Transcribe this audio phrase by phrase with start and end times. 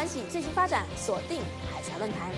[0.00, 2.32] 关系最新发展，锁定海峡论坛。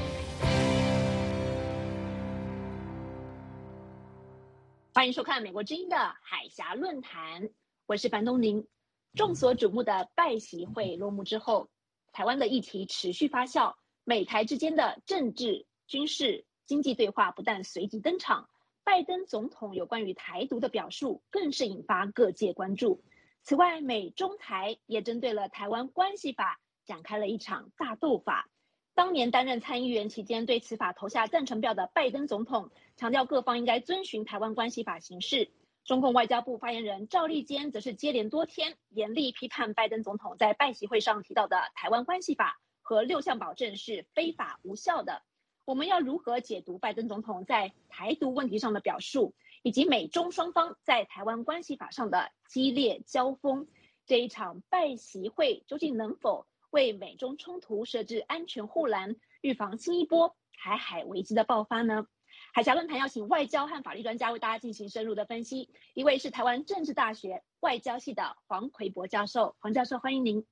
[4.92, 7.48] 欢迎收看美国之音的海峡论坛，
[7.86, 8.66] 我是樊东宁。
[9.14, 11.70] 众所瞩目的拜习会落幕之后，
[12.10, 18.48] 台湾的议题持续发酵，美台之间的政治、军事、经济对话不但随即登场，
[18.82, 23.04] 拜登总统有关于台独的表述更是引发各界关注。
[23.44, 28.48] 此外，美中台也针对了台湾关系法展开了一场大斗法。
[28.94, 35.50] 当年担任参议员期间，对此法投下赞成票的拜登总统强调，各方应该遵循台湾关系法行事。
[35.84, 45.22] 中共外交部发言人赵立坚则是接连多天严厉批判拜登总统在拜习会上提到的台湾关系法和六项保证是非法无效的。
[45.64, 49.34] 我们要如何解读拜登总统在台独问题上的表述？
[49.64, 53.68] 以及美中双方在台湾关系法上的激烈交锋，
[54.06, 62.06] 这一场拜习会究竟能否为美中冲突设置安全护栏，预防新一波台海危机的爆发呢？
[62.54, 65.68] 海峡论坛邀请外交和法律专家为大家进行深入的分析。
[65.92, 70.46] 一位是台湾政治大学外交系的黄奎博教授，黄教授欢迎您。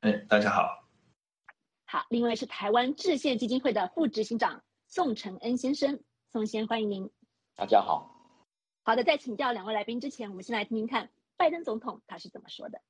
[0.00, 0.88] 哎，大家好。
[1.84, 7.10] 好，另外是台湾制宪基金会的副执行长宋承恩先生，宋先欢迎您。
[7.54, 8.10] 大家好。
[8.82, 12.80] 好的，在请教两位来宾之前，我们先来听听看拜登总统他是怎么说的。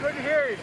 [0.00, 0.56] Good to hear you,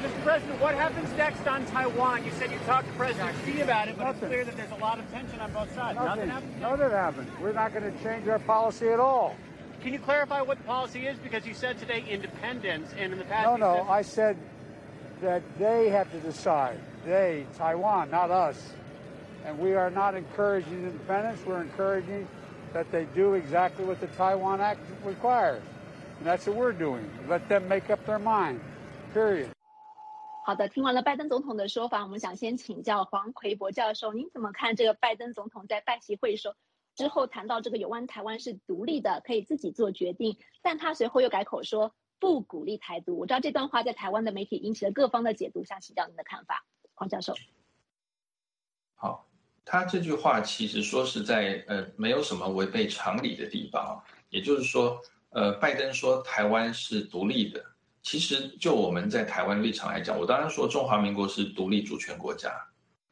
[0.00, 0.22] Mr.
[0.22, 0.60] President.
[0.60, 2.24] What happens next on Taiwan?
[2.24, 4.76] You said you talked to President Xi about it, but it's clear that there's a
[4.76, 5.98] lot of tension on both sides.
[5.98, 6.60] Nothing, happens.
[6.60, 7.30] Nothing happens.
[7.40, 9.36] We're not going to change our policy at all.
[9.82, 11.18] Can you clarify what the policy is?
[11.18, 13.46] Because you said today independence, and in the past.
[13.46, 13.76] No, no.
[13.76, 13.90] Said...
[13.90, 14.36] I said
[15.20, 16.80] that they have to decide.
[17.04, 18.72] They, Taiwan, not us.
[19.44, 21.40] And we are not encouraging independence.
[21.46, 22.26] We're encouraging
[22.72, 25.62] that they do exactly what the Taiwan Act requires.
[26.18, 27.10] And that's what we're doing.
[27.28, 28.60] Let them make up their mind.
[29.14, 29.50] Period.
[30.44, 36.56] 好的，听完了拜登总统的说法，我们想先请教黄奎博教授，您怎么看这个拜登总统在拜习会说
[36.94, 43.18] 之后谈到这个有关台湾是独立的，可以自己做决定，但他随后又改口说不鼓励台独。
[43.18, 46.64] 我知道这段话在台湾的媒体引起了各方的解读，想请教您的看法，
[46.94, 47.34] 黄教授。
[48.94, 49.26] 好。
[49.62, 57.64] 他这句话其实说是在呃没有什么违背常理的地方，也就是说，呃，拜登说台湾是独立的，
[58.02, 62.50] 其实就我们在台湾立场来讲，我当然说中华民国是独立主权国家，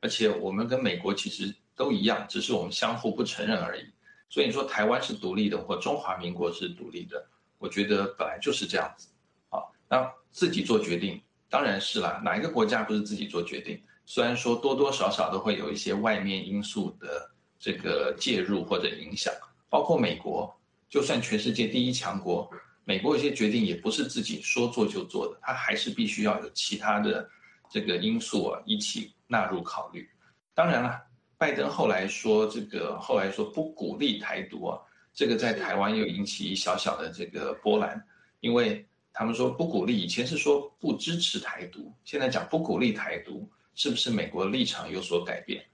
[0.00, 3.82] 而且我们跟美国其实都一样，只是我们相互不承认而已。
[4.30, 7.26] 所以你说台湾是独立的，或中华民国是独立的，
[7.58, 9.08] 我觉得本来就是这样子。
[9.48, 13.80] 好，那自己做决定当然是啦，哪一个国家不是自己做决定？
[14.04, 19.32] 虽然说多多少少都会有一些外面因素的这个介入或者影响，
[19.68, 20.54] 包括美国，
[20.88, 22.50] 就算全世界第一强国，
[22.88, 27.28] 美国有些决定也不是自己说做就做的，它还是必须要有其他的
[27.68, 30.08] 这个因素啊一起纳入考虑。
[30.54, 30.98] 当然了，
[31.36, 34.80] 拜登后来说这个后来说不鼓励台独啊，
[35.12, 38.02] 这个在台湾又引起小小的这个波澜，
[38.40, 43.46] 因为他们说不鼓励，以前是说不支持台独，现在讲不鼓励台独。
[43.74, 45.64] 是不是美国立场有所改变？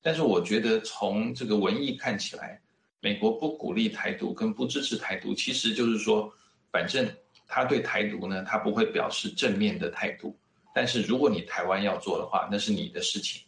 [0.00, 2.58] 但是我觉得从这个文意看起来，
[3.00, 6.32] 美国不鼓励台独跟不支持台独，其实就是说，
[6.72, 7.10] 反正
[7.46, 10.36] 他对台独呢，他不会表示正面的态度。
[10.72, 13.42] 但是如果你台湾要做的话，那是你的事情，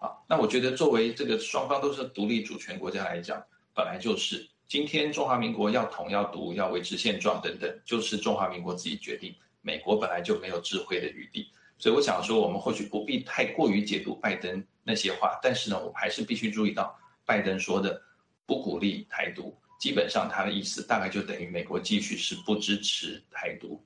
[0.00, 3.40] 啊，那我觉得作为这个双方都是独立主权国家来讲，
[3.72, 9.32] 本来就是今天中华民国要统要独要维持现状等等，就是中华民国自己决定，
[9.62, 11.48] 美国本来就没有智慧的余地。
[11.78, 18.02] 所以我想说，我们或许不必太过于解读拜登那些话，但是呢，我们还是必须注意到，拜登说的
[18.46, 23.78] 不鼓励台独，基本上他的意思大概就等于美国继续是不支持台独。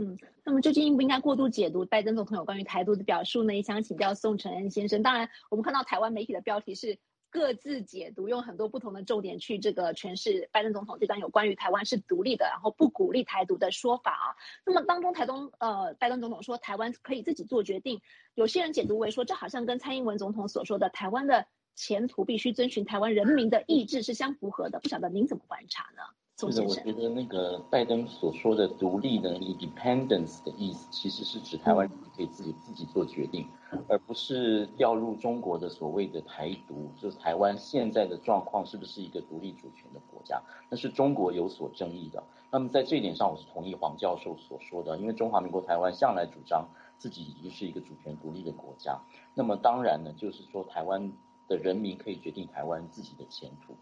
[0.00, 3.52] 嗯，那么究竟应不应该过度解读拜登总统有关于台独的表述呢？
[3.56, 5.02] 也想请教宋承恩先生。
[5.02, 6.96] 当然，我们看到台湾媒体的标题是。
[7.34, 14.26] 各自解读，用很多不同的重点去这个诠释拜登总统这段有关于台湾是独立的，然后不鼓励台独的说法啊。
[14.64, 18.00] 那么当中，台东呃，拜登总统说台湾可以自己做决定，
[18.36, 21.44] 有些人解读为说这好像跟蔡英文总统所说的台湾的
[21.74, 24.80] 前途必须遵循台湾人民的意志是相符合的。
[24.80, 26.02] 不晓得您怎么观察呢？
[26.36, 33.48] 是的，我觉得那个拜登所说的独立能力 （independence） 的意思，其实是指台湾可以自己自己做决定，
[33.86, 36.90] 而不是掉入中国的所谓的台独。
[37.00, 40.42] 就是台湾现在的状况是不是一个独立主权的国家？
[40.68, 42.20] 那是中国有所争议的。
[42.50, 46.68] 那么在这一点上，我是同意黄教授所说的，因为中华民国台湾向来主张
[46.98, 49.00] 自己已经是一个主权独立的国家。
[49.34, 51.12] 那么当然呢，就是说台湾
[51.48, 53.74] 的人民可以决定台湾自己的前途。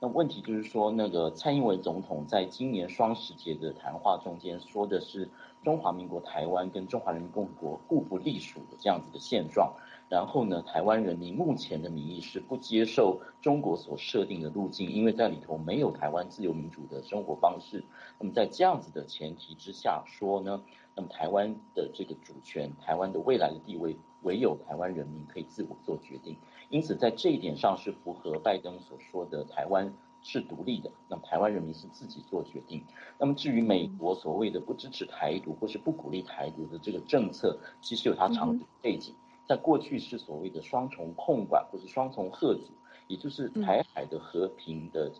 [0.00, 5.28] 那问题就是说，那个蔡英文总统在今年双十节的谈话中间说的是
[5.64, 9.74] 中华民国台湾跟中华人民共和国互不隶属的这样子的现状。
[10.08, 17.84] 然后呢，台湾人民目前的民意是不接受中国所设定的路径，因为在里头没有台湾自由民主的生活方式。
[18.18, 20.62] 那么在这样子的前提之下说呢，
[20.94, 26.36] 那么台湾的这个主权、台湾的未来的地位，唯有台湾人民可以自我做决定。
[26.70, 32.84] 因此，在这一点上是符合拜登所说的台湾是独立的，那么台湾人民是自己做决定。
[33.18, 39.14] 那么至于美国所谓的不支持台独或是不鼓励台独的这个政策，其实有它长背景，
[39.46, 42.70] 在过去是所谓的双重控管或是双重贺阻，
[43.06, 45.10] 也就是台海的和平的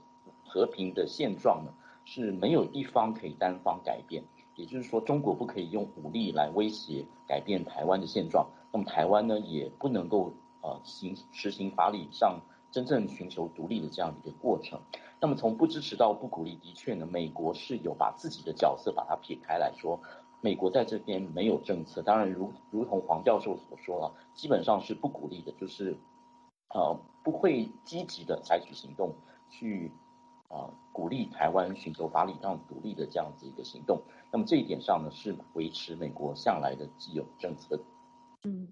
[0.44, 1.72] 和平的现状呢
[2.04, 4.22] 是没有一方可以单方改变，
[4.54, 10.30] 也就是说中国不可以用武力来威胁改变台湾的现状，那么台湾呢也不能够。
[10.60, 12.40] 呃，行实行法理上
[12.70, 14.80] 真正寻求独立的这样一个过程。
[15.20, 20.00] 那么从不支持到不鼓励，的确呢，美国是有把自己的角色把它撇开来说，
[20.40, 22.02] 美国在这边没有政策。
[22.02, 25.96] 当然，如如同黄教授所说啊，基本上是不鼓励的，就是
[26.74, 29.14] 呃不会积极的采取行动
[29.50, 29.90] 去
[30.48, 34.02] 啊鼓励台湾寻求法理上独立的这样子一个行动。
[34.30, 37.80] 那么这一点上呢，是维持美国向来的既有政策。
[38.44, 38.68] 嗯。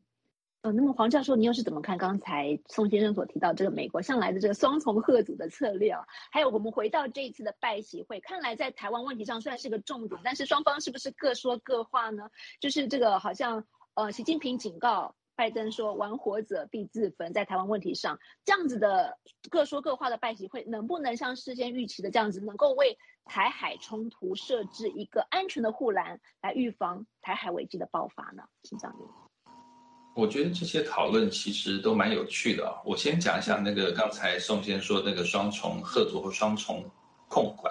[0.67, 6.05] 呃，那么黄教授，你又是怎么看刚才宋先生所提到这个美国向来的这个双重贺阻的策略啊？
[6.33, 12.31] 还有，我们回到这一次的拜习会，看来在台湾问题上虽然是个重点，但是双方是不是各说各话呢？
[12.59, 13.65] 就是这个好像
[13.95, 19.19] 呃，习近平警告拜登说“玩火者必自焚”，在台湾问题上这样子的
[19.49, 28.43] 各说各话的拜习会，能不能像事先预期的这样子，能够为台海冲突设置一个安全的护栏，来预防台海危机的爆发呢？
[28.65, 28.93] 请讲。
[30.17, 32.81] 我觉得这些讨论其实都蛮有趣的啊。
[32.87, 36.83] 我先讲一下那个刚才宋先说那个双重合作和双重
[37.29, 37.71] 控管，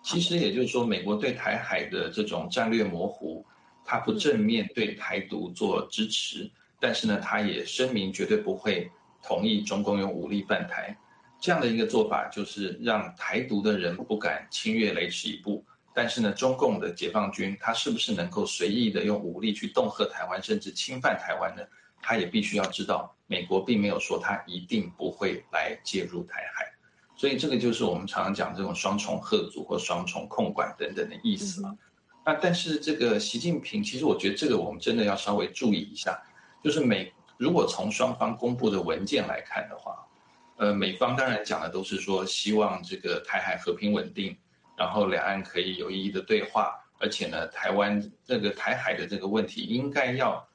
[0.00, 3.44] 其实也就是说，美国对台海的这种战略模糊，
[3.84, 6.48] 它不正面对台独做支持，
[6.78, 8.88] 但是呢，它也声明绝对不会
[9.20, 10.96] 同意中共用武力犯台，
[11.40, 15.64] 这样的一个做法，就是让台独的人不敢侵越雷池一步。
[15.94, 21.62] 但是呢，中共的解放军他是不是能够随意的用武力去恫吓台湾，甚至侵犯台湾呢？
[22.02, 26.66] 他也必须要知道，美国并没有说他一定不会来介入台海，
[27.16, 31.74] 所以这个就是我们常常讲这种双重贺阻或双重控管等等的意思了。
[32.26, 36.20] 那但是这个习近平，其实我觉得这个我们真的要稍微注意一下，
[36.62, 40.04] 就是美如果从双方公布的文件来看的话，
[40.56, 44.36] 呃，美方当然讲的都是说希望这个台海和平稳定。
[44.76, 50.46] 然后两岸可以有意义的对话，而且呢，台湾这个台海的这个问题应该要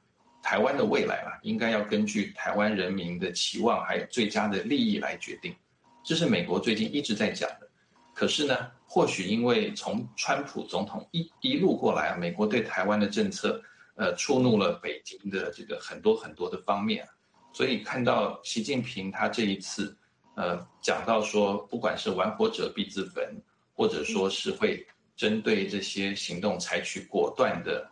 [0.42, 5.54] 台湾的未来嘛，应该要根据台湾人民的期望还有最佳的利益来决定，
[6.02, 7.68] 这是美国最近一直在讲的。
[8.14, 8.54] 可是呢，
[8.86, 13.62] 或许因为从川普总统一一路过来啊，美国对台湾的政策，
[13.94, 17.08] 呃，触怒了北京的这个很多很多的方面，
[17.52, 19.96] 所以看到习近平他这一次，
[20.36, 23.40] 呃，讲到说，不管是玩火者必自焚。
[23.80, 24.86] 或者说是会
[25.16, 27.90] 针对这些行动采取果断的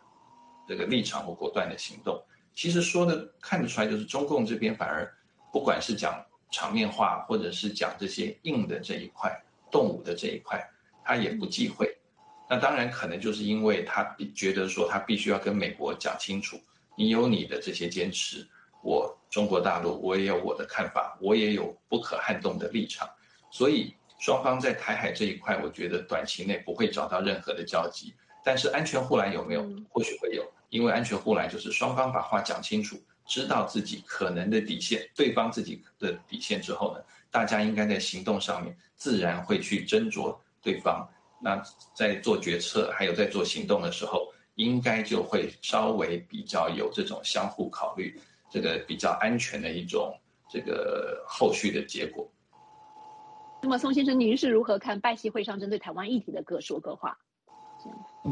[0.67, 5.11] 这个立场或果断的行动，其实说的看得出来，就是中共这边反而
[5.51, 9.35] 不管是讲场面话，或者是讲这些硬的这一块、
[9.71, 10.63] 动武的这一块，
[11.03, 11.91] 他也不忌讳。
[12.47, 16.55] 那当然可能就是因为他觉得说他必须要跟美国讲清楚，
[16.95, 18.47] 你有你的这些坚持，
[18.83, 23.09] 我中国大陆我也有我的看法，我也有不可撼动的立场，
[23.49, 23.91] 所以。
[24.19, 28.13] 双方在台海这一块，我觉得短期内不会找到任何的交集。
[28.43, 29.67] 但是安全护栏有没有？
[29.89, 41.07] 或许会有，因为安全护栏就是双方把话讲清楚，知道自己可能的底线，对方自己的底线之后呢，大家应该在行动上面自然会去斟酌对方。
[41.41, 41.61] 那
[41.93, 50.13] 在做决策还有在做行动的时候，应该就会稍微比较有这种相互考虑，这个比较安全的一种
[50.49, 52.29] 这个后续的结果。
[53.61, 57.17] 那么，宋先生，您是如何看拜习会上针对台湾议题的各说各话？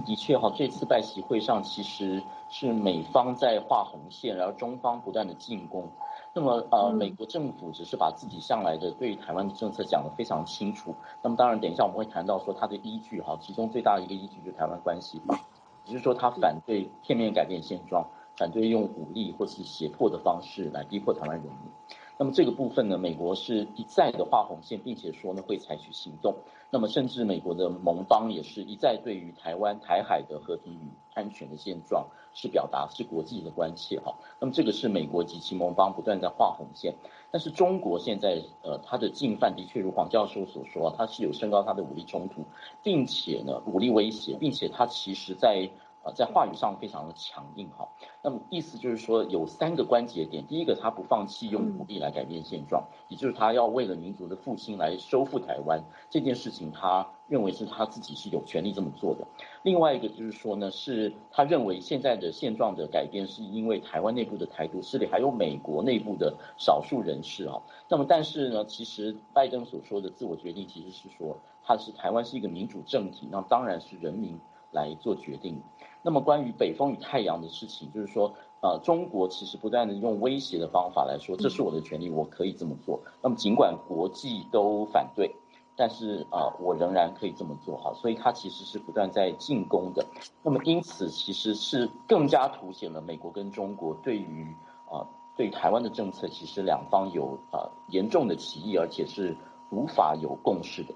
[0.05, 5.89] 的确哈，这次拜习会上其实是美方在画红线，然后中方不断的进攻。
[6.33, 10.95] 那么，呃，美国政府只是把自己向来的对台湾的政策讲得非常清楚。
[11.21, 15.39] 那么，当然，等一下我们会谈到说它的依据哈，其中最大的一个依据就是台湾关系法，
[15.85, 18.05] 只是说他反对片面改变现状，
[18.37, 21.71] 反对用武力或是胁迫的方式来逼迫台湾人民。
[22.19, 26.35] 那么这个部分呢，美国是一再的画红线，并且说呢会采取行动。
[26.69, 34.15] 那么甚至美国的盟邦也是一再对于台湾台海的和平与安全的现状是表达是国际的关切哈。
[34.39, 36.95] 那么这个是美国及其盟邦不断在画红线，
[37.31, 42.43] 但是中国现在呃它的进犯的确如黄教授所说，它是有升高它的武力冲突，
[42.83, 45.69] 并且呢武力威胁，并且它其实在。
[46.15, 47.87] 在话语上非常的强硬哈，
[48.23, 59.27] 那么意思就是说有三个关节点，第一个他不放弃用武力来改变现状，也就是他要为了民族的复兴来收复台湾这件事情，他认为是他自己是有权利这么做的。
[59.63, 67.61] 另外一个就是说呢，是他认为现在的现状的改变是因为台湾内部的台独势力，还有美国内部的少数人士啊。
[67.89, 74.39] 那么但是呢，其实拜登所说的自我决定其实是说他是台湾是一个民主政体，那当然是人民
[74.71, 75.61] 来做决定。
[76.07, 83.01] 那么关于北风与太阳的事情，就是说，呃，中国其实不断的用威胁的方法来说，这是我的权利，我可以这么做。
[83.21, 85.35] 那么尽管国际都反对，
[85.75, 87.93] 但是啊，我仍然可以这么做哈。
[87.93, 90.05] 所以它其实是不断在进攻的。
[90.41, 94.47] 那么因此，其实是更加凸显了美国跟中国对于
[94.89, 99.35] 啊对台湾的政策，其实两方有啊严重的歧义，而且是
[99.71, 100.93] 无法有共识的。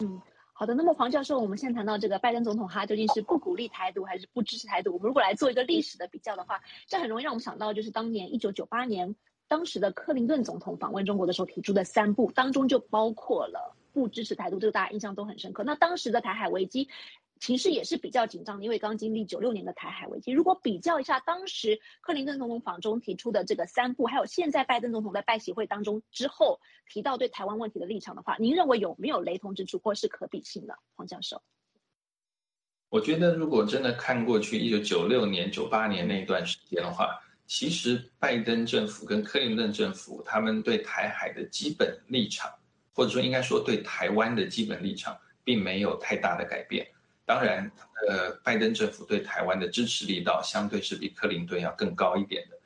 [0.00, 0.20] 嗯。
[0.60, 4.92] 好的，那么黄教授，我们现在谈到这个拜登总统，他究竟是不鼓励台独还是不支持台独？
[4.92, 9.14] 我们如果来做一个历史的比较的话，这很容易让我们想到，就是当年一九九八年，
[9.46, 15.62] 当时的克林顿总统访问中国的时候提出的三步，当中就包括了不支持台独，这个大家印象都很深刻。
[15.62, 16.88] 那当时的台海危机。
[17.40, 20.32] 情势也是比较紧张的，因为刚经历九六年的台海危机。
[20.32, 30.76] 如果比较一下当时克林顿总统访中提出的这个三步，还有现在拜登总统在拜习会当中之后提到对台湾问题的立场的话，您认为有没有雷同之处，或是可比性的？
[30.94, 31.40] 黄教授，
[32.88, 42.52] 我觉得如果真的看过去一九九六年、九八年那段时间的话，其实拜登政府跟克林顿政府他们对台海的基本立场，
[42.92, 46.86] 或者说应该说对台湾的基本立场，并没有太大的改变。
[47.28, 47.70] 当然，
[48.08, 52.58] 呃，拜登政府对台湾的支持力道相对是比克林顿要更高一点的。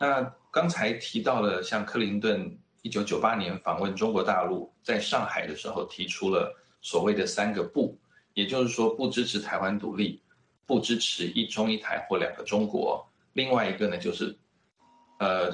[0.00, 7.98] 那刚才提到了，像克林顿一九九八年访问中国大陆，在上海的时候提出了所谓的三个不，
[8.32, 10.22] 也就是说不支持台湾独立，
[10.64, 14.34] 不支持一中一台或两个中国，另外一个呢就是，
[15.18, 15.50] 呃，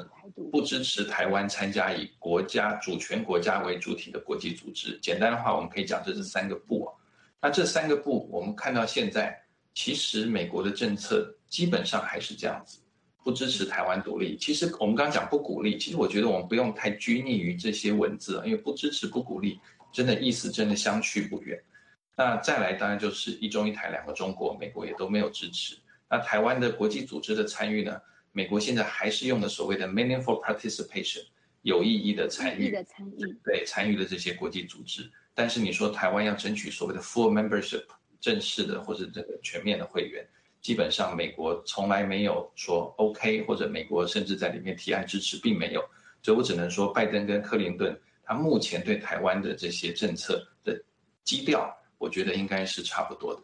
[0.52, 4.96] 不支持台湾参加以国家主权国家为主体的国际组织。
[5.00, 6.93] 简单的话，我们可以讲这是三个不啊。
[7.44, 9.38] 那这三个步，我们看到现在，
[9.74, 12.78] 其实美国的政策基本上还是这样子，
[13.22, 14.34] 不支持台湾独立。
[14.38, 19.60] 其实我们刚刚讲不鼓励，其实我觉得我们不用太拘泥于这些文字，因为不支持、不鼓励，
[19.92, 21.62] 真的意思真的相去不远。
[22.16, 25.76] 那再来，当然就是一中一台两个中国，美国也都没有支持。
[26.08, 28.00] 那台湾的国际组织的参与呢？
[28.32, 31.22] 美国现在还是用的所谓的 meaningful participation，
[31.60, 32.74] 有意义的参与，
[33.44, 35.10] 对参与的这些国际组织。
[35.34, 37.84] 但是你说台湾要争取所谓的 full membership
[38.20, 40.26] 正式的或者这个全面的会员，
[40.60, 45.84] 基本上美国从来没有说 OK，或者美国甚至在里面提案支持，并没有。
[46.22, 50.82] 所以我只能说，拜登跟克林顿他目前对台湾的这些政策的
[51.22, 53.42] 基调，我觉得应该是差不多的。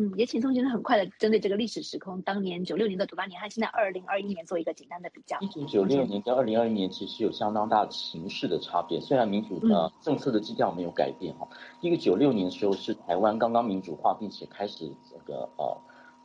[0.00, 5.38] 嗯，也请宋先生很快的针对这个历史时空，当年九六年的九八年和现在二零二一年做一个简单的比较。
[5.40, 11.46] 一九九六年跟二零二一年其实有相当大的形势的差别，虽然民主的政策的基调没有改变哈。
[11.82, 15.76] 一个九六年的时候是台湾刚刚民主化，并且开始这个呃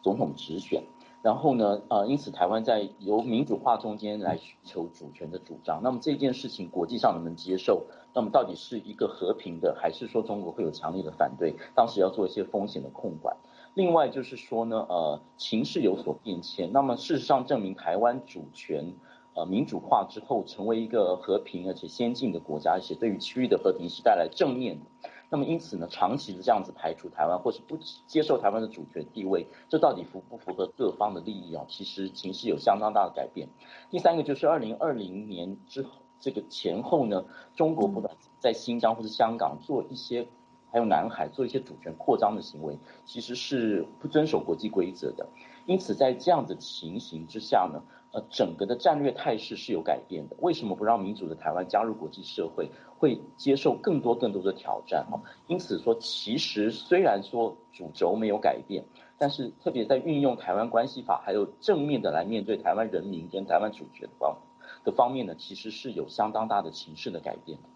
[0.01, 0.81] 总统直选。
[1.21, 5.81] 然后呢，呃，因此台湾在由民主化中间来寻求主权的主张。
[5.81, 7.83] 那么这件事情国际上能不能接受？
[8.13, 11.55] 那么到底是一个和平的，还是说中国会有强烈的反对？
[11.73, 13.35] 当时要做一些风险的控管。
[13.75, 16.71] 另外就是说呢，呃，情势有所变迁。
[16.71, 18.95] 那么事实上证明，台湾主权
[19.33, 24.85] 呃民主化之后，成为一个和平而且先进的国家，而且对于区域的和平是带来正面的。
[25.29, 27.77] 那么因此呢，长期的这样子排除台湾，或是不
[28.07, 31.65] 接受台湾的主权地位，这到底符不符合各方的利益啊？
[31.67, 33.49] 其实情势有相当大的改变。
[33.89, 35.89] 第三个就是二零二零年之后，
[36.21, 40.27] 这个前后呢，中国不断在新疆或者香港做一些，
[40.75, 45.25] 还有南海做一些主权扩张的行为，其实是不遵守国际规则的。
[45.65, 47.81] 因此在这样的情形之下呢。
[48.11, 50.37] 呃，整个的战略态势是有改变的。
[50.39, 55.05] 为什么不让民主的台湾加入国际社会，会接受更多更多的挑战？
[55.11, 58.85] 哦，因此说，其实虽然说主轴没有改变，
[59.17, 64.37] 但是特别在运用台湾关系法，还有正面的来面对台湾人民跟台湾主权的方
[64.85, 67.67] 的方面呢，其实是有相当大的情势的改变的。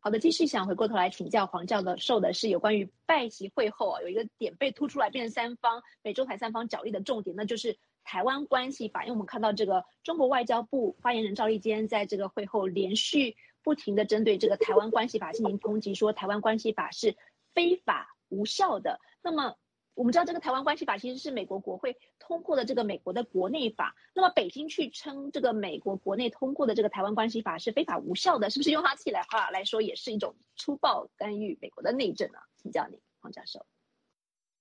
[0.00, 7.78] 好的，继续想回过头来请教黄教的授的是有关于拜席会后啊，有一个点被突出来，变成三方美洲台三方角力的重点，那就是。
[8.10, 17.14] 台湾关系法，因为我们看到这个中国外交部发言人赵立坚在这个会后连续不停的针对这个台湾关系法进行抨击，说台湾关系法是
[17.52, 18.98] 非法无效的。
[19.20, 19.56] 那么
[19.98, 32.38] 我们知道这个台湾关系法其实是美国国会通过的这个美国的国内法，那么北京去称这个美国国内通过的这个台湾关系法是非法无效的，是不是用他自己来话来说也是一种粗暴干预美国的内政啊？
[32.62, 33.66] 请教你，黄教授。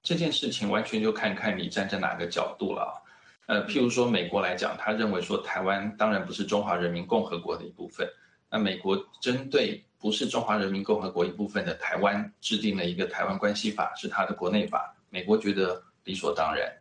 [0.02, 3.04] 这件事情完全就看看你站在哪个角度了。
[3.46, 8.10] 呃，譬如说美国来讲，他认为说台湾当然不是中华人民共和国的一部分。
[8.50, 14.96] 那美国针对不是中华人民共和国一部分的台湾制定了一个台湾关系法，是他的国内法。
[15.10, 16.72] 美国觉得理所当然。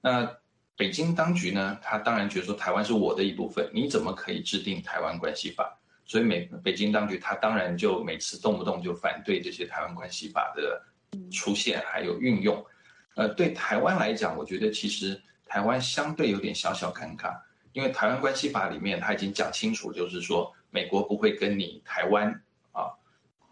[0.00, 0.36] 那
[0.76, 1.78] 北京当局呢？
[1.82, 5.78] 他当然觉得说台湾是我的一部分，你怎么可以制定台湾关系法？
[6.04, 10.82] 所以美北京当局他当然就每次动不动就反对这些台湾关系法的。
[11.30, 12.66] 出现还有运用，
[13.14, 17.32] 呃，对台湾来讲，我觉得其实台湾相对有点小小尴尬，
[17.72, 22.28] 因为台湾关系法里面他已经讲清楚，就是说美国不会跟你台湾
[22.72, 22.90] 啊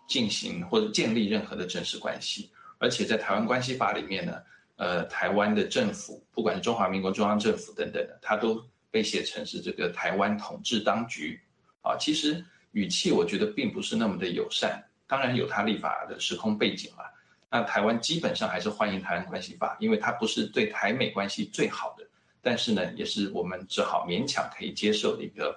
[0.08, 2.50] 进行或者建立任何的正式关系，
[2.82, 4.42] 而且在台湾关系法里面呢，
[4.74, 8.60] 呃，台湾的政府，不管是中华民国中央政府等等的，它都
[8.90, 11.40] 被写成是这个台湾统治当局，
[11.80, 17.04] 啊，其实语气我觉得并不是那么的友善，当然有它立法的时空背景了。
[17.48, 22.04] 那台湾基本上还是欢迎台湾关系法，因为它不是对台美关系最好的，
[22.42, 25.56] 但是呢，也是我们只好勉强可以接受的一个，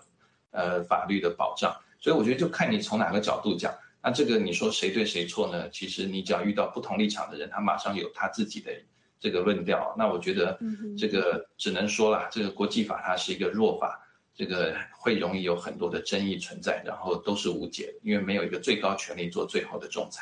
[0.51, 1.75] 呃，法律的保障。
[1.99, 3.73] 所以我觉得就看你从哪个角度讲。
[4.05, 5.67] 那这个你说谁对谁错呢？
[5.71, 8.71] 其实你只要遇到不同立场的人，他马上有他自己的
[9.19, 9.95] 这个论调。
[9.97, 10.59] 那我觉得
[10.95, 13.99] 这个只能说了，这个国际法它是一个弱法，
[14.35, 20.21] 这个会容易有很多的争议存在，然后都是无解，因为没有一个最高权力做最后的仲裁。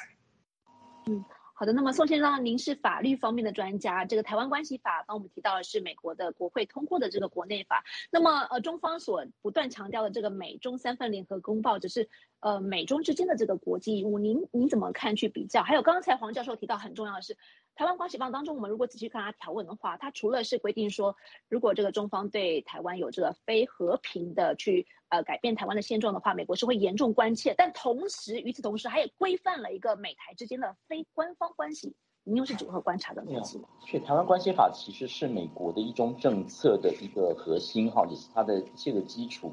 [1.07, 1.21] 嗯。
[1.55, 4.03] 好的，那么宋先生，您是法律方面的专家。
[4.03, 7.85] 这个台湾关系法，刚我们提到的是美国的国会通过的这个国内法。
[8.11, 12.09] 那么，呃，中方所不断强调的这个美中三份联合公报，只是
[12.43, 14.19] 呃美中之间的这个国际义务。
[14.19, 15.15] 您您怎么看？
[15.15, 15.63] 去比较？
[15.63, 17.35] 还有刚才黄教授提到很重要的是。
[17.75, 21.15] 台湾关系法当中，我们如果仔细看它条文的话，它除了是规定说，
[21.49, 27.55] 如果这个中方对台湾有这个非和平的去呃改变台湾的现状的话，美国是会严重关切。
[27.57, 31.95] 但同时，与此同时，它也规范了一个美台之间的非官方关系。
[32.25, 33.43] 您又是如何观察的呢？
[33.43, 39.51] 是，台湾关系法其实是美国的一中政策的一个核心哈，也是它的一切的基础。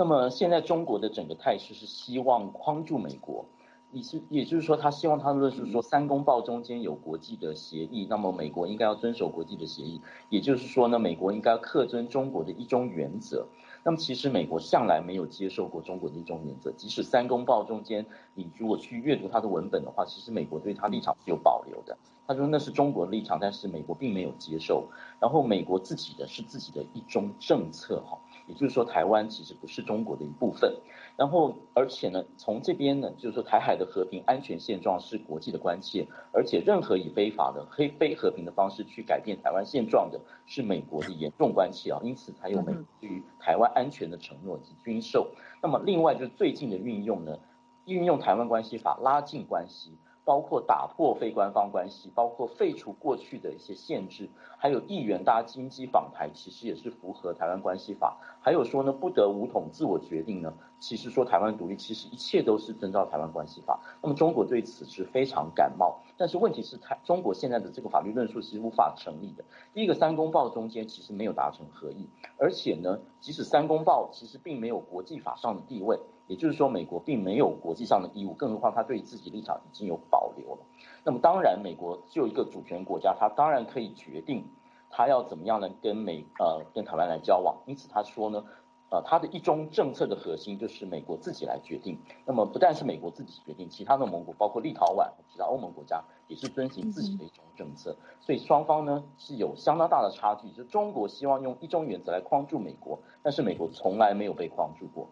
[0.00, 3.44] 那么现在中国的整个态势是希望框住美国。
[3.92, 10.00] 也是，也就是说，他希望他的论述说，三公报中间有国际的协议，那么美国应该要遵守国际的协议。
[10.30, 13.46] 也就是说呢，美国应该要恪遵中国的一中原则。
[13.84, 21.98] 那么其实美国向来没有接受过中国的一中原则，即使三公报中间，你如果去阅读它的文本的话，其实美国对它立场是有保留的。
[22.26, 24.88] 他说那是中国的立场，但是美国并没有接受。
[25.18, 28.16] 然后美国自己的是自己的一中政策，哈。
[28.50, 30.74] 也就是说，台湾其实不是中国的一部分。
[31.16, 42.00] 然后，而且呢，从这边呢，就是说，台海的和平安全现状是国际的关切，而且任何以非法的、非非和平的方式去改变台湾现状的，是美国的严重关切啊。
[42.02, 45.30] 因此，才有美对于台湾安全的承诺及军售。
[45.62, 47.38] 那么，另外就是最近的运用呢，
[47.84, 49.92] 运用台湾关系法拉近关系。
[50.30, 58.16] 包括打破非官方关系，包括废除过去的一些限制，还有议员搭经济访台，其实也是符合台湾关系法。
[58.40, 63.80] 还有说呢，不得武统自我决定呢，其实说台湾独立，其实一切都是遵照台湾关系法。
[64.00, 69.42] 那么中国对此是非常感冒，但是问题是台中国现在的这个法律论述是无法成立的。
[69.74, 75.98] 第一个三公报中间其实没有达成合议，而且呢，即使三公报其实并没有国际法上的地位。
[76.30, 80.60] 也就是说，美国并没有国际上的义务，更何况他对自己立场已经有保留了。
[81.02, 84.44] 那么，当然，美国就一个主权国家，他当然可以决定
[84.90, 87.56] 他要怎么样呢跟美呃跟台湾来交往。
[87.66, 88.44] 因此，他说呢，
[88.90, 91.98] 呃，他的一中政策的核心就是美国自己来决定。
[92.24, 97.96] 那么，不但是美国自己决定，其他的盟国，包括立陶宛、其他欧盟国家，也是遵循自己的一种政策。
[98.20, 100.48] 所以，双方呢是有相当大的差距。
[100.50, 105.08] 就中国希望用一中原则来框住美国，但是美国从来没有被框住过。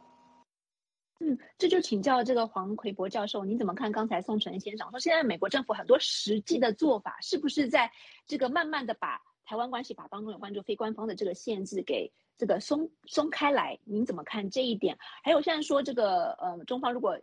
[1.20, 7.90] 嗯，这就请教这个黄奎博教授，你怎么看刚才宋晨先生说，现在美国政府很多实际的做法，是不是在
[8.26, 13.78] 这个慢慢的把台湾关系法当中有关注非官方的这个限制给这个松松开来？
[13.84, 14.96] 您怎么看这一点？
[15.24, 17.18] 还有现在说这个呃，中方如果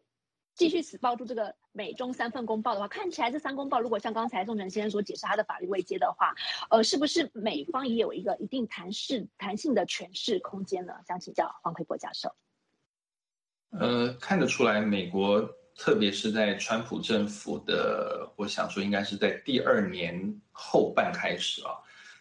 [0.56, 6.34] 继续死抱住这个美中三份公报的话，看起来这三公报如果像刚才宋晨先生所解释他的法律未接的话，
[6.70, 10.96] 呃，是不是美方也有一个一定弹性弹性的诠释空间呢？
[11.08, 12.36] 想请教黄奎博教授。
[13.72, 15.42] 呃，看得出来，美国
[15.78, 21.72] 特别是在川普政府的，我想说应该是在第二年后半开始啊，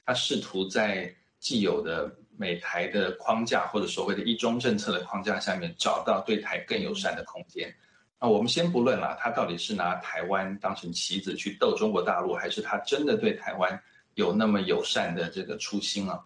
[0.04, 7.72] 他试图在既有的美台的框架或者所谓的一中政策的框架下面，找到对台更友善的空间。
[8.20, 13.80] 那我们先不论了，他到底是拿台湾当成棋子去斗中国大陆，还是他真的对台湾
[14.14, 16.18] 有那么友善的这个初心啊？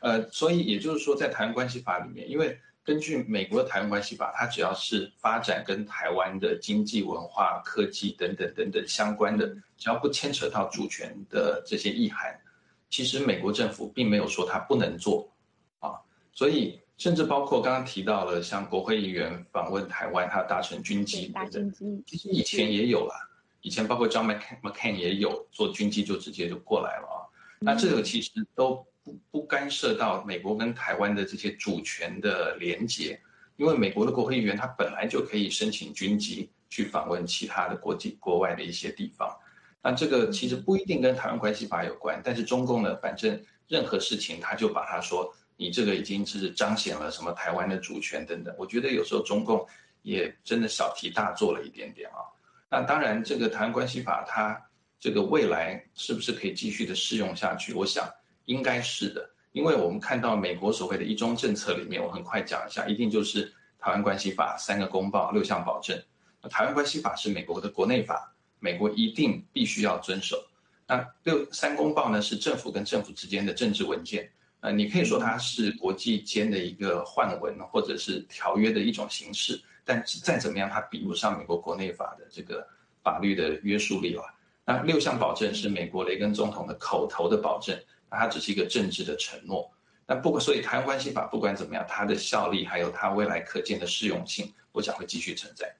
[0.00, 12.36] 呃，所以也就是说，在台湾关系法里面，因为根据美国的台湾关系法，它只要是发展跟台湾的经济、文化、科技等等等等相关的，只要不牵扯到主权的这些意涵，
[12.90, 15.32] 其实美国政府并没有说它不能做
[15.78, 15.94] 啊。
[16.32, 23.14] 所以甚至包括刚刚提到了像国会议员访问台湾，他搭乘军机等等，其实以前也有啦，
[23.60, 27.18] 以前包括 John McCain McCain 也有坐军机就直接就过来了啊。
[27.60, 28.84] 那这个其实都。
[29.04, 33.20] 不不干涉到美国跟台湾的这些主权的连结，
[33.56, 39.36] 因为美国的国会议员他本来就可以申请军籍去访问其他的国际国外的一些地方，
[39.82, 49.66] 那这个其实不一定跟台湾关系法有关，但是中共呢，反正任何事情他就把它说你这个已经是彰显了什么台湾的主权等等，我觉得有时候中共
[50.02, 52.22] 也真的小题大做了一点点啊。
[52.70, 54.58] 那当然这个台湾关系法它
[55.00, 57.74] 这个未来是不是可以继续的适用下去？
[57.74, 58.08] 我想。
[58.46, 66.00] 应该是的，因为我们看到美国所谓的一中政策里面，我很快讲一下，一定就是台湾关系法三个公报六项保证。
[66.50, 70.42] 台湾关系法是美国的国内法，美国一定必须要遵守。
[70.88, 74.28] 那六三公报呢是政府跟政府之间的政治文件，
[74.60, 82.66] 呃，你可以说它是国际间的一个换文或者是条约的一种形式，但再怎么样，它比不上美国国内法的这个
[83.04, 84.22] 法律的约束力了。
[84.64, 87.78] 那六项保证是美国雷根总统的口头的保证。
[88.18, 89.70] 它只是一个政治的承诺，
[90.06, 95.74] 那不管所以台湾关系法不管怎么样，它的效力还有它未来可见的适用性，我想会继续存在。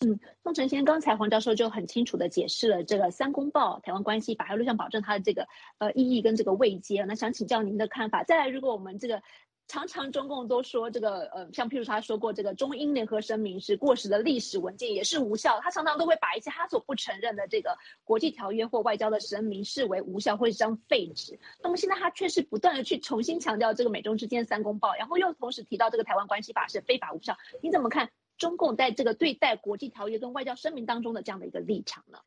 [0.00, 5.46] 嗯，宋承先刚才黄教授就很清楚的解释了这个三公报、台湾关系法还有六项保证它的这个
[5.78, 8.24] 呃意义跟这个位阶，那想请教您的看法。
[8.24, 9.22] 再来，如果我们这个。
[9.72, 15.58] 常常中共都说这个，呃，像譬如他说过这个中英联合声明是过时的历史文件，也是无效。
[15.60, 21.40] 他常常都会把一些他所不承认的这个国际条约或外交的声明视为无效或者张废纸。
[21.62, 27.38] 那么现在他却是不断的去重新强调这个美中之间三公报，然后又同时提到这个台湾关系法是非法无效。
[27.62, 32.18] 你怎么看中共在这个对待国际条约跟外交声明当中的这样的一个立场呢？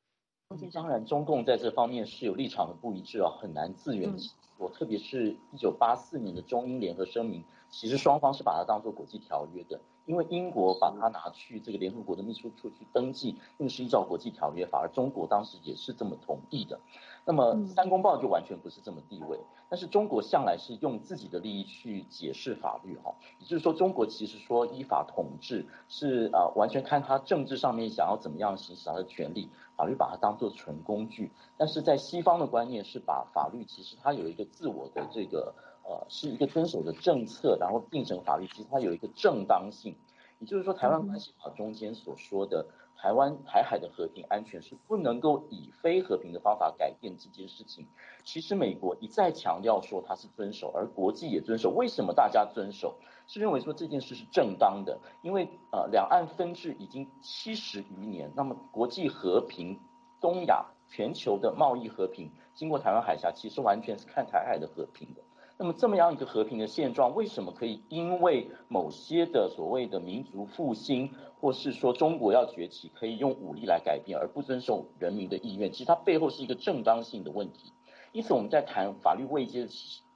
[0.73, 4.17] 当然，中共在这方面是有立场的不一致啊，很难自圆
[4.57, 4.69] 我。
[4.69, 9.79] 特别是一九八四年的中英联合声明，其实双方是把它当做国际条约的。
[10.05, 16.79] 因为英国把它拿去这个联合国的秘书处去登记，那是依照国际条约法，而中国当时也是这么同意的。
[17.25, 31.31] 那么三公报就完全不是这么地位，但是中国向来是用自己的利益去解释法律哈，也就是说中国其实说依法统治是啊完全看他政治上面想要怎么样行使他的权利，法律把它当做纯工具。
[31.57, 35.53] 但是在西方的观念是把法律其实它有一个自我的这个。
[35.87, 39.95] 呃，是一个遵守的政策，然后定成法律，其实它有一个正当性。
[40.39, 42.65] 也就是说，台湾关系法中间所说的
[42.97, 47.87] 台湾台海的和平安全是不能够以非和平的方法改变这件事情。
[48.25, 51.69] 其实美国一再强调说它是遵守，而国际也遵守。
[51.69, 52.95] 为什么大家遵守？
[53.27, 59.79] 是认为说这件事是正当的，因为呃两岸分治已经七十余年，那么国际和平、
[60.19, 65.21] 东亚、全球的贸易和平，经过台湾海峡，其实完全是看台海的和平的。
[65.57, 75.71] 那么这么样一个和平的现状，为什么可以因为某些的所谓的民族复兴，或是说中国要崛起，可以用武力来改变，而不遵守人民的意愿？
[75.71, 77.71] 其实它背后是一个正当性的问题。
[78.11, 79.65] 因此我们在谈法律位阶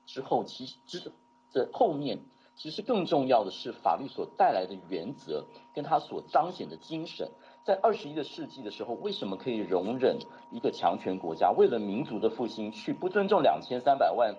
[0.05, 1.11] 之后，其实之
[1.51, 2.19] 这后面
[2.55, 7.29] 其实更重要的是法律所带来的原则，跟它所彰显的精神。
[7.63, 10.17] 在二十一个世纪的时候，为什么可以容忍
[10.51, 14.35] 一个强权国家为了民族的复兴去不尊重两千三百万？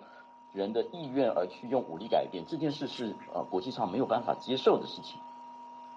[0.53, 5.21] 人的意愿而去用武力改变这件事是呃国际上没有办法接受的事情。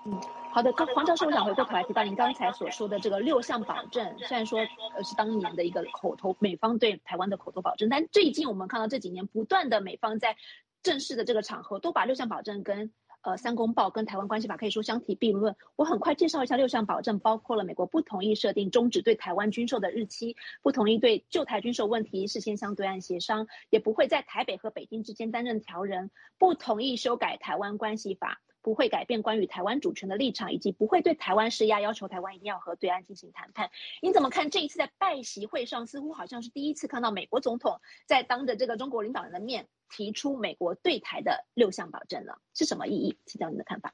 [0.05, 0.19] 嗯，
[0.51, 4.59] 好的，刚黄教授，我想回过头来提到您刚才所说的这个六项保证，虽然说
[4.95, 10.35] 呃是当年的一个口头美方对台湾的口头保证，但最近我们看到这几年不断的美方在
[10.81, 12.91] 正式的这个场合都把六项保证跟。
[13.23, 15.55] 呃，三公报跟台湾关系法可以说相提并论。
[15.77, 28.41] 我很快介绍一下六项保证，包括了美国不同意设定终止对台湾军售的日期，不同意对旧台军售问题事先向对岸协商，也不会在台北和北京之间担任调人，不同意修改台湾关系法。
[28.63, 33.69] 不会改变关于台湾主权的立场，以及不会对台湾施压，要求台湾一定要和对岸进行谈判。
[34.01, 42.39] 你怎么看这一次在拜习会上，似乎好像是第一次看到美国总统在当着这个中国领导人的面提出美国对台的六项保证了？
[42.55, 43.17] 是什么意义？
[43.25, 43.93] 请教你的看法。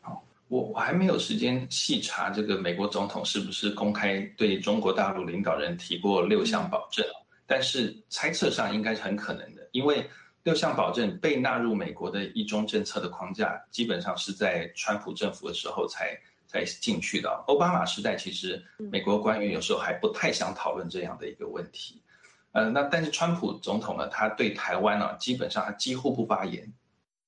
[0.00, 7.04] 好，我我还没有时间细查这个美国总统是不是公开对中国大陆领导人提过六项保证，
[7.48, 10.08] 但是猜测上应该是很可能的，因为。
[10.44, 17.30] 六项保证被纳入美国的一中政策的框架，基本上是在川普政府的时候才才进去的。
[17.46, 22.00] 奥巴马时代其实美国官员有时候还不太想讨论这样的一个问题。
[22.52, 26.70] 呃，那但是川普总统呢，他对台湾呢，基本上他几乎不发言，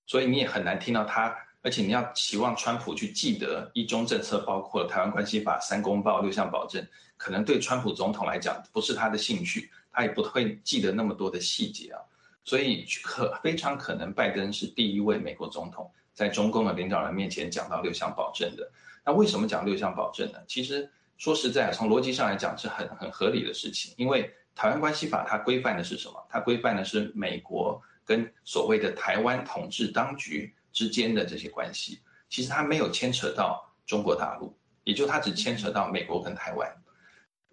[0.07, 1.35] 所以你也很难听到他。
[1.62, 11.98] 而且你要期望川普去记得一中政策，包括台湾关系法、三公报、六项保证，可能对川普总统来讲不是他的兴趣，他也不会记得那么多的细节啊。
[12.44, 18.70] 所以可非常可能拜登是第一位美国总统在中共的领导人面前讲到六项保证的。
[19.04, 20.38] 那为什么讲六项保证呢？
[20.46, 26.24] 其实说实在，从逻辑上来讲是很很合理的事情，因为台湾关系法它规范的是什么？
[26.28, 30.54] 它规范的是美国跟所谓的台湾统治当局。
[30.74, 34.52] 之间的这些关系，其实它没有牵扯到中国大陆，
[34.83, 36.68] 也就它只牵扯到美国跟台湾。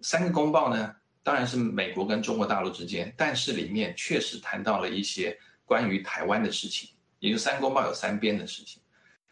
[0.00, 8.82] 三个公报呢，当然是美国跟中国大陆之间，但是里面确实谈到了一些关于台湾的事情，也就三公报有三边的事情。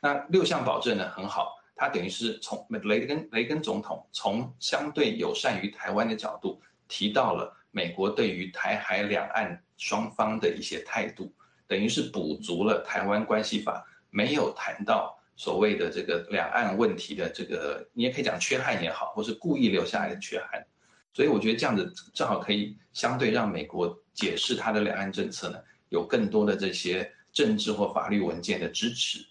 [0.00, 11.32] 那六项保证呢很好，它等于是从雷根雷根总统从相对友善于台湾的角度提到了美国对于台海两岸双方的一些态度。
[11.66, 20.64] 等于是补足了台湾关系法没有谈到所谓的这个两岸问题的这个，你也可以讲缺憾也好，或是故意留下来的缺憾。
[21.12, 29.26] 所以我觉得这样子正好可以相对让美国解释它的两岸政策呢，有更多的这些政治或法律文件的支持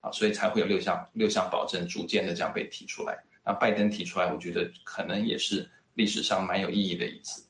[0.00, 3.18] 啊，所以才会有六项六项保证逐渐的这样被提出来。
[3.44, 7.46] 那拜登提出来，我觉得可能也是历史上蛮有意义的一次。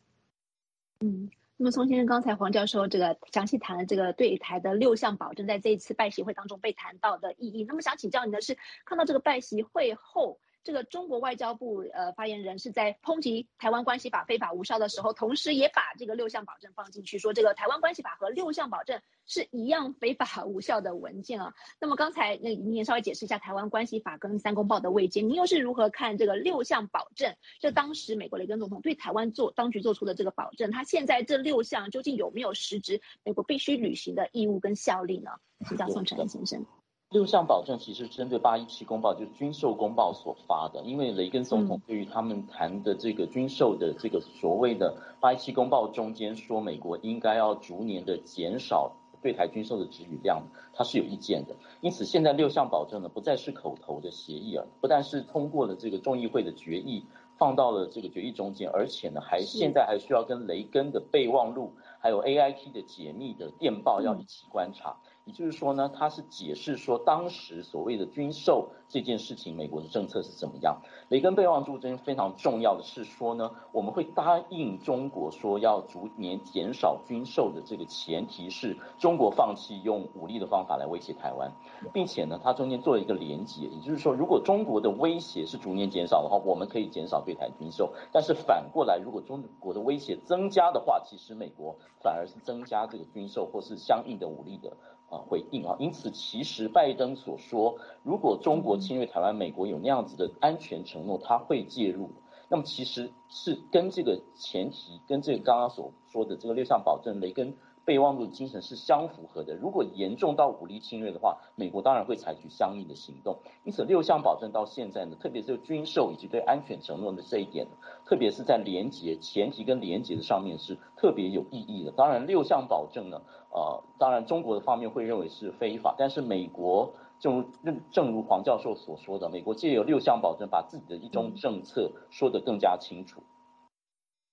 [1.01, 1.31] 嗯。
[1.59, 7.65] 那么，宋先生刚才黄教授这个详细谈了这个对台的六项保证，在这一次拜习会当中被谈到的意义。
[7.69, 10.41] 那么，想请教您的是，看到这个拜习会后。
[10.65, 21.53] 这个中国外交部呃发言人是在抨击台湾关系法非法无效的时候，同时也把这个六项保证放进去，说这个台湾关系法和六项保证是一样非法 无效的文件啊。
[21.81, 27.35] 那么刚才那您也稍微解释一下台湾关系法跟三公报的未接，您又是如何看这个六项保证？
[27.59, 35.31] 这当时美国雷根总统对台湾做当局做出的这个保证，他现在这六项究竟有没有实质美国必须履行的义务跟效力呢？
[35.67, 36.65] 请教宋承恩先生。
[37.13, 40.83] 六项保证其实针对八一七公报，就是军售公报所发的。
[40.83, 51.55] 因为雷根总统对于他们谈的这个军售的这个所谓的八一七公报中间说，美国应该要逐年的减少对台军售的给予量，他是有意见的。
[51.83, 57.05] 因此，现在六项保证呢，不再是口头的协议了，不但是通过了这个众议会的决议，
[57.37, 64.97] 放到了这个决议中间，而且呢，还现在还需要跟雷根的备忘录，还有 A I T 的解密的电报要一起观察。
[65.25, 70.83] 也就是说呢，他是解释说当时所谓的军售这件事情，美国的政策是怎么样。
[71.09, 81.53] 雷根备忘录中非常重要的是说呢，我们会答应中国说要逐年减少军售的这个前提是中国放弃用武力的方法来威胁台湾，
[81.93, 87.95] 并且呢，它中间做了一个连结，也就是说，如果中国的威胁是逐年减少的话，我们可以减少对台军售。
[88.11, 94.77] 但是反过来，如果中国的威胁增加的话，其实美国反而是增加这个军售或是相应的武力的。
[95.13, 102.09] 啊，回应啊，因此其实拜登所说，如果中国侵略台湾，美国有那样子的安全承诺，他会介入。
[102.49, 107.55] 那么其实是跟这个前提，跟这个刚刚所说的这个六项保证，雷根。
[107.85, 109.55] 备忘录的精神是相符合的。
[109.55, 113.39] 如果严重到武力侵略的话，美国当然会采取相应的行动。
[113.65, 117.67] 因此，六项保证到现在呢，特别是军售以及对安全承诺的这一点，
[118.05, 121.91] 特别是在连结前提跟连结的上面是特别有意义的。
[121.93, 133.23] 当然，六项保证呢，呃，当然中国的方面会认为是非法，但是美国正如正如黄教授所说的，美国借由六项保证，把自己的一种政策说得更加清楚。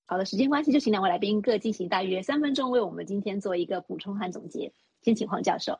[0.09, 4.73] 好的，时间关系，就请两位来宾各进行大约三分钟，为我们今天做一个补充和总结。
[5.03, 5.79] 先请黄教授。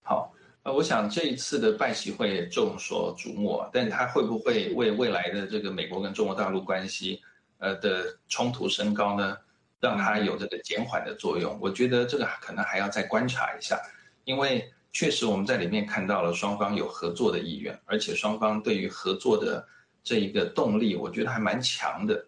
[0.00, 7.20] 好，呃，我想这一次的拜习会众所瞩目，但它会不会为未来的这个美国跟中国大陆关系，
[7.58, 9.36] 呃的冲突升高呢，
[9.80, 11.58] 让它有这个减缓的作用？
[11.60, 13.78] 我觉得这个可能还要再观察一下，
[14.24, 19.62] 因为确实我们在里面看到了双方有合作的意愿，而且双方对于合作的
[20.02, 22.26] 这一个动力，我觉得还蛮强的。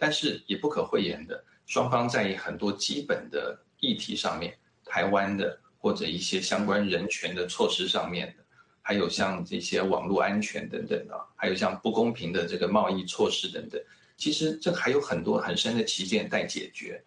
[0.00, 8.42] 但是也不可讳言的，双方在很多基本的议题上面，台湾的或者一些相关人权的措施上面的，
[8.80, 13.78] 还有像这些网络安全等等的，还有像不公平的这个贸易措施等等，
[14.16, 17.04] 其实这还有很多很深的旗舰待解决。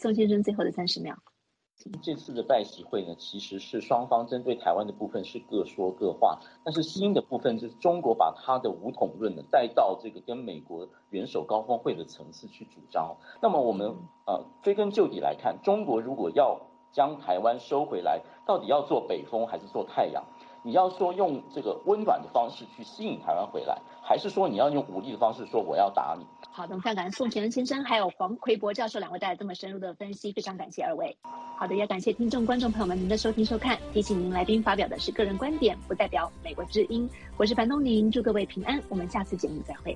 [0.00, 1.16] 宋先生，最后的三十秒。
[2.02, 13.16] 这次的拜习会呢，其实是双方针对台湾的部分是各说各话，但是新的部分就是中国把他的武统论呢带到这个跟美国元首高峰会的层次去主张。
[13.42, 13.94] 那么我们
[14.26, 16.58] 呃追根究底来看，中国如果要
[16.90, 20.24] 将台湾收回来，到底要做北风还是做太阳？
[20.66, 26.24] 你要说用这个温暖的方式去吸引台湾回来，还是说你要用武力的方式说我要打你？
[26.50, 31.14] 好的，我们非常感谢宋全恩先生还有黄奎博教授两位带来这么深入的分析，非常感谢二位。
[31.58, 33.78] 好的，也感谢听众观众朋友们您的收听收看。
[33.92, 37.06] 提醒您，来宾发表的是个人观点，不代表美国之音。
[37.36, 39.94] 我是樊东宁，祝各位平安，我们下次节目再会。